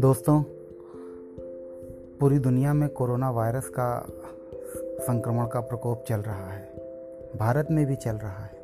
दोस्तों, 0.00 0.42
पूरी 2.20 2.38
दुनिया 2.38 2.74
में 2.74 2.88
कोरोना 2.88 3.30
वायरस 3.30 3.68
का 3.68 4.06
संक्रमण 5.00 5.46
का 5.46 5.60
प्रकोप 5.60 6.04
चल 6.08 6.16
रहा 6.16 6.50
है। 6.50 6.72
भारत 7.36 7.68
में 7.70 7.86
भी 7.86 7.96
चल 7.96 8.12
रहा 8.12 8.44
है। 8.44 8.58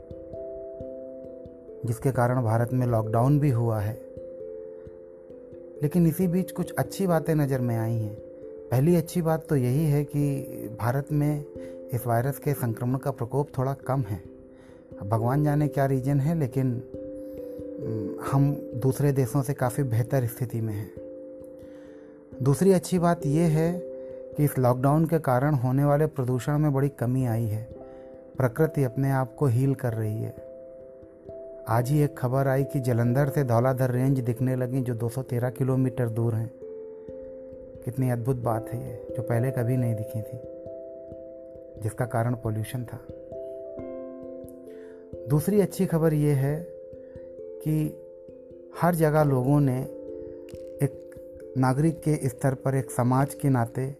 जिसके 1.86 2.12
कारण 2.12 2.42
भारत 2.42 2.72
में 2.72 2.86
लॉकडाउन 2.86 3.40
भी 3.40 3.50
हुआ 3.50 3.80
है। 3.80 4.00
लेकिन 5.82 6.06
इसी 6.06 6.26
बीच 6.26 6.50
कुछ 6.50 6.74
अच्छी 6.78 7.06
बातें 7.06 7.34
नज़र 7.34 7.60
में 7.60 7.76
आई 7.76 7.94
हैं। 7.94 8.16
पहली 8.70 8.96
अच्छी 8.96 9.22
बात 9.22 9.46
तो 9.48 9.56
यही 9.56 9.84
है 9.84 10.04
कि 10.04 10.42
भारत 10.80 11.06
में 11.12 11.44
इस 11.92 12.06
वायरस 12.06 12.38
के 12.38 12.54
संक्रमण 12.54 12.98
का 12.98 13.10
प्रकोप 13.10 13.48
थोड़ा 13.58 13.74
कम 13.74 14.00
है। 14.00 14.39
भगवान 15.06 15.44
जाने 15.44 15.68
क्या 15.68 15.86
रीजन 15.86 16.20
है, 16.20 16.38
लेकिन 16.38 16.82
हम 18.32 18.52
दूसरे 18.74 19.12
देशों 19.12 19.42
से 19.42 19.54
काफ़ी 19.54 19.82
बेहतर 19.82 20.26
स्थिति 20.26 20.60
में 20.60 20.74
हैं। 20.74 20.90
दूसरी 22.42 22.72
अच्छी 22.72 22.98
बात 22.98 23.26
यह 23.26 23.48
है 23.48 23.72
कि 24.36 24.44
इस 24.44 24.58
लॉकडाउन 24.58 25.06
के 25.06 25.18
कारण 25.18 25.54
होने 25.54 25.84
वाले 25.84 26.06
प्रदूषण 26.06 26.58
में 26.58 26.72
बड़ी 26.72 26.88
कमी 26.88 27.26
आई 27.26 27.46
है। 27.46 27.62
प्रकृति 28.36 28.84
अपने 28.84 29.10
आप 29.10 29.34
को 29.34 29.46
हील 29.46 29.74
कर 29.74 29.92
रही 29.92 30.22
है। 30.22 30.34
आज 31.68 31.90
ही 31.90 32.02
एक 32.02 32.18
खबर 32.18 32.48
आई 32.48 32.64
कि 32.64 32.80
जलंधर 32.80 33.28
से 33.28 33.44
धौलाधर 33.44 33.90
रेंज 33.90 34.20
दिखने 34.20 34.56
लगी 34.56 34.80
जो 34.80 34.94
213 34.94 35.50
किलोमीटर 35.50 36.08
दूर 36.08 36.34
हैं। 36.34 36.50
कितनी 37.84 38.10
अद्भुत 38.10 38.36
बात 38.36 38.68
है 38.68 38.88
ये, 38.88 39.14
जो 39.16 39.22
पहले 39.22 39.50
कभी 39.50 39.76
नहीं 39.76 39.94
दिखी 39.94 40.22
थी, 40.22 40.40
जिसका 41.82 42.04
कारण 42.04 42.34
पोल्यूशन 42.34 42.84
था। 42.84 42.98
दूसरी 45.30 45.60
अच्छी 45.60 45.86
खबर 45.86 46.14
ये 46.14 46.32
है 46.32 46.66
कि 47.62 48.02
हर 48.80 48.94
जगह 48.94 49.22
लोगों 49.22 49.60
ने 49.60 49.82
एक 50.82 51.10
नागरिक 51.58 52.00
के 52.00 52.28
स्तर 52.28 52.54
पर, 52.54 52.74
एक 52.74 52.90
समाज 52.90 53.34
के 53.34 53.48
नाते 53.48 53.96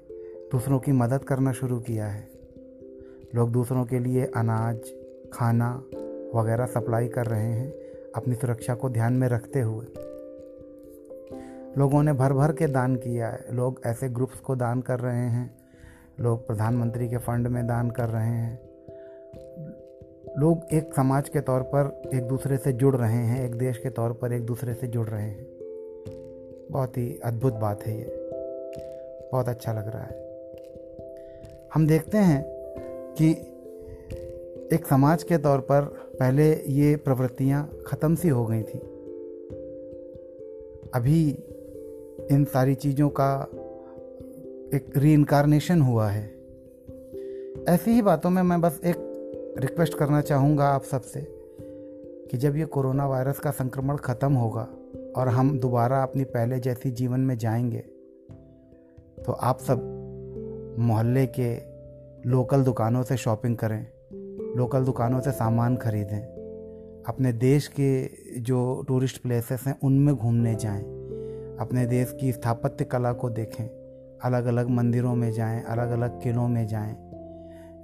दूसरों 0.52 0.78
की 0.78 0.92
मदद 0.92 1.24
करना 1.24 1.52
शुरू 1.52 1.80
किया 1.80 2.06
है। 2.06 2.28
लोग 3.34 3.52
दूसरों 3.52 3.84
के 3.84 3.98
लिए 3.98 4.24
अनाज, 4.24 4.78
खाना 5.32 5.84
वगैरह 6.34 6.66
सप्लाई 6.66 7.08
कर 7.08 7.27
रहे 7.27 7.52
हैं 7.52 7.70
अपनी 8.16 8.34
सुरक्षा 8.34 8.74
को 8.74 8.91
ध्यान 8.91 9.12
में 9.12 9.28
रखते 9.28 9.60
हुए। 9.60 9.86
लोगों 11.78 12.02
ने 12.02 12.12
भर 12.12 12.32
भर 12.32 12.52
के 12.52 12.66
दान 12.66 12.97
किया 12.97 13.28
है। 13.28 13.44
लोग 13.52 13.80
ऐसे 13.86 14.08
ग्रुप्स 14.08 14.41
को 14.41 14.56
दान 14.56 14.80
कर 14.80 15.00
रहे 15.00 15.28
हैं। 15.28 15.56
लोग 16.20 16.47
प्रधानमंत्री 16.47 17.08
के 17.08 17.16
फंड 17.16 17.47
में 17.47 17.66
दान 17.66 17.91
कर 17.91 18.08
रहे 18.08 18.28
हैं। 18.28 18.69
लोग 20.38 20.62
एक 20.72 20.94
समाज 20.94 21.28
के 21.28 21.40
तौर 21.40 21.60
पर 21.62 22.02
एक 22.14 22.22
दूसरे 22.22 22.56
से 22.56 22.72
जुड़ 22.72 22.96
रहे 22.96 23.16
हैं, 23.16 23.46
एक 23.46 23.54
देश 23.54 23.78
के 23.78 23.90
तौर 23.90 24.12
पर 24.12 24.32
एक 24.32 24.46
दूसरे 24.46 24.74
से 24.74 24.86
जुड़ 24.86 25.08
रहे 25.08 25.22
हैं। 25.22 25.46
बहुत 26.70 26.96
ही 26.96 27.20
अद्भुत 27.24 27.52
बात 27.52 27.82
है 27.82 27.98
ये। 27.98 28.16
बहुत 29.32 29.48
अच्छा 29.48 29.72
लग 29.72 29.88
रहा 29.88 30.02
है। 30.02 30.30
हम 31.74 31.86
देखते 31.86 32.18
हैं 32.18 32.44
कि 33.18 33.30
एक 34.76 34.86
समाज 34.90 35.22
के 35.22 35.38
तौर 35.38 35.58
पर 35.58 35.82
पहले 36.20 36.52
ये 36.52 36.96
प्रवृत्तियाँ 36.96 37.70
ख़त्म 37.86 38.14
सी 38.14 38.28
हो 38.28 38.46
गई 38.46 38.62
थी। 38.62 38.78
अभी 40.94 41.30
इन 42.30 42.44
सारी 42.44 42.74
चीज़ों 42.74 43.08
का 43.08 43.50
एक 44.74 44.92
री 44.96 45.14
हुआ 45.78 46.08
है। 46.08 46.34
ऐसी 47.68 47.90
ही 47.90 48.02
बातों 48.02 48.30
में 48.30 48.42
मैं 48.42 48.60
बस 48.60 48.80
एक 48.84 49.09
रिक्वेस्ट 49.58 49.94
करना 49.94 50.20
चाहूँगा 50.20 50.68
आप 50.68 50.82
सबसे 50.82 51.20
कि 52.30 52.36
जब 52.36 52.56
ये 52.56 52.64
कोरोना 52.64 53.06
वायरस 53.06 53.38
का 53.38 53.50
संक्रमण 53.50 53.96
ख़त्म 53.96 54.32
होगा 54.32 54.68
और 55.16 55.28
हम 55.28 55.58
दोबारा 55.58 56.02
अपनी 56.02 56.24
पहले 56.24 56.60
जैसी 56.60 56.90
जीवन 56.90 57.20
में 57.20 57.38
जाएँगे 57.38 57.78
तो 59.26 59.32
आप 59.32 59.58
सब 59.58 59.80
मोहल्ले 60.78 61.26
के 61.26 61.56
लोकल 62.30 62.64
दुकानों 62.64 63.02
से 63.02 63.16
शॉपिंग 63.16 63.56
करें, 63.56 63.86
लोकल 64.56 64.84
दुकानों 64.84 65.20
से 65.20 65.32
सामान 65.32 65.76
खरीदें, 65.76 66.22
अपने 67.08 67.32
देश 67.32 67.69
के 67.69 68.10
जो 68.41 68.84
टूरिस्ट 68.88 69.22
प्लेसेस 69.22 69.62
हैं 69.66 69.78
उनमें 69.82 70.14
घूमने 70.14 70.54
जाएँ, 70.54 70.82
अपने 71.60 71.86
देश 71.86 72.16
की 72.20 72.32
स्थापत्य 72.32 72.84
कला 72.84 73.12
को 73.12 73.30
देखें 73.30 73.64
अलग 74.25 74.44
अलग 74.44 74.69
मंदिरों 74.69 75.14
में 75.14 75.32
जाएँ 75.32 75.64
अलग 75.64 75.91
अलग 75.91 76.22
किलों 76.22 76.48
में 76.48 76.66
जाएँ 76.66 77.09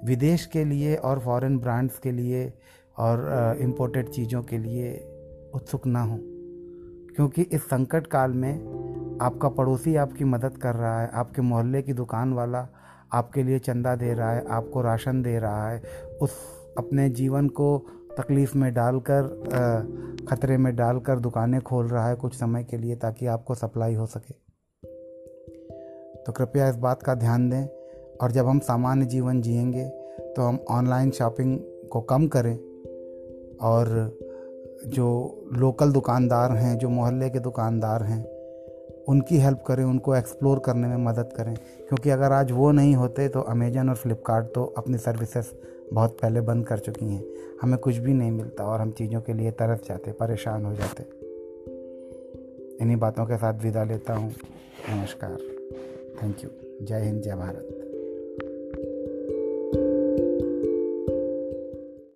विदेश 0.05 0.45
के 0.45 0.63
लिए 0.65 0.95
और 0.95 1.19
फॉरेन 1.19 1.57
ब्रांड्स 1.59 1.99
के 1.99 2.11
लिए 2.11 2.51
और 2.97 3.57
इम्पोर्टेड 3.61 4.09
चीज़ों 4.09 4.41
के 4.43 4.57
लिए 4.57 4.93
उत्सुक 5.55 5.87
ना 5.87 6.01
हो। 6.01 6.17
क्योंकि 7.15 7.41
इस 7.41 7.63
संकट 7.63 8.07
काल 8.07 8.31
में 8.31 9.17
आपका 9.21 9.49
पड़ोसी 9.49 9.95
आपकी 9.95 10.23
मदद 10.23 10.57
कर 10.57 10.75
रहा 10.75 11.01
है, 11.01 11.09
आपके 11.13 11.41
मोहल्ले 11.41 11.81
की 11.81 11.93
दुकान 11.93 12.33
वाला 12.33 12.67
आपके 13.13 13.43
लिए 13.43 13.59
चंदा 13.59 13.95
दे 13.95 14.13
रहा 14.13 14.31
है, 14.31 14.45
आपको 14.47 14.81
राशन 14.81 15.21
दे 15.21 15.37
रहा 15.39 15.69
है, 15.69 15.81
उस 16.21 16.37
अपने 16.77 17.09
जीवन 17.09 17.47
को 17.49 17.77
तकलीफ़ 18.17 18.57
में 18.57 18.73
डालकर 18.73 20.25
ख़तरे 20.29 20.57
में 20.57 20.75
डालकर 20.75 21.19
दुकानें 21.19 21.61
खोल 21.61 21.87
रहा 21.87 22.07
है 22.09 22.15
कुछ 22.15 22.35
समय 22.35 22.63
के 22.63 22.77
लिए 22.77 22.95
ताकि 22.95 23.25
आपको 23.25 23.55
सप्लाई 23.55 23.93
हो 23.93 24.05
सके। 24.05 24.33
तो 26.23 26.31
कृपया 26.31 26.69
इस 26.69 26.75
बात 26.75 27.03
का 27.03 27.15
ध्यान 27.15 27.49
दें 27.49 27.65
और 28.21 28.31
जब 28.31 28.45
हम 28.45 28.59
सामान्य 28.59 29.05
जीवन 29.05 29.41
जिएँगे 29.41 29.85
तो 30.19 30.41
हम 30.41 30.59
ऑनलाइन 30.69 31.11
शॉपिंग 31.11 31.59
को 31.91 32.01
कम 32.01 32.27
करें 32.27 32.59
और 33.61 34.17
जो 34.87 35.37
लोकल 35.53 35.91
दुकानदार 35.91 36.51
हैं, 36.51 36.77
जो 36.77 36.89
मोहल्ले 36.89 37.29
के 37.29 37.39
दुकानदार 37.39 38.03
हैं, 38.03 38.25
उनकी 39.09 39.37
हेल्प 39.37 39.63
करें, 39.67 39.83
उनको 39.83 40.15
एक्सप्लोर 40.15 40.59
करने 40.59 40.87
में 40.87 40.97
मदद 40.97 41.33
करें। 41.37 41.55
क्योंकि 41.55 42.09
अगर 42.09 42.31
आज 42.31 42.51
वो 42.51 42.71
नहीं 42.71 42.95
होते 42.95 43.27
तो 43.27 43.41
अमेजन 43.41 43.89
और 43.89 43.95
फ्लिपकार्ट 43.95 44.45
तो 44.45 44.73
अपनी 44.77 44.97
सर्विसेज़ 44.97 45.45
बहुत 45.93 46.17
पहले 46.21 46.41
बंद 46.41 46.65
कर 46.65 46.79
चुकी 46.79 47.05
हैं। 47.05 47.25
हमें 47.61 47.77
कुछ 47.77 47.97
भी 47.97 48.13
नहीं 48.13 48.31
मिलता 48.31 48.65
और 48.65 48.81
हम 48.81 48.91
चीज़ों 48.91 49.21
के 49.21 49.33
लिए 49.33 49.51
तरस 49.51 49.79
जाते, 49.87 50.11
परेशान 50.11 50.65
हो 50.65 50.73
जाते। 50.73 51.03
इन्हीं 52.81 52.97
बातों 52.97 53.25
के 53.25 53.37
साथ 53.37 53.53
विदा 53.63 53.83
लेता 53.83 54.13
हूँ। 54.13 54.33
नमस्कार। 54.89 55.37
थैंक 56.23 56.43
यू 56.43 56.49
जय 56.85 56.99
हिंद, 56.99 57.21
जय 57.21 57.35
भारत। 57.35 57.76